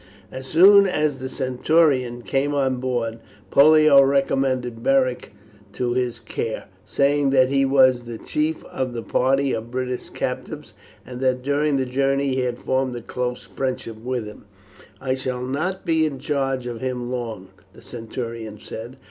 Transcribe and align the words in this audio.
As 0.31 0.47
soon 0.47 0.87
as 0.87 1.19
the 1.19 1.29
centurion 1.29 2.23
came 2.23 2.55
on 2.55 2.77
board 2.77 3.19
Pollio 3.51 4.01
recommended 4.01 4.81
Beric 4.81 5.31
to 5.73 5.93
his 5.93 6.19
care, 6.19 6.63
saying 6.83 7.29
that 7.29 7.49
he 7.49 7.65
was 7.65 8.05
the 8.05 8.17
chief 8.17 8.63
of 8.65 8.93
the 8.93 9.03
party 9.03 9.53
of 9.53 9.69
British 9.69 10.09
captives, 10.09 10.73
and 11.05 11.21
that 11.21 11.43
during 11.43 11.77
the 11.77 11.85
journey 11.85 12.29
he 12.29 12.39
had 12.41 12.57
formed 12.57 12.95
a 12.95 13.01
close 13.03 13.43
friendship 13.43 13.97
with 14.03 14.25
him. 14.25 14.45
"I 14.99 15.13
shall 15.13 15.43
not 15.45 15.85
be 15.85 16.07
in 16.07 16.17
charge 16.17 16.65
of 16.65 16.81
him 16.81 17.11
long," 17.11 17.49
the 17.71 17.83
centurion 17.83 18.57
said. 18.59 18.97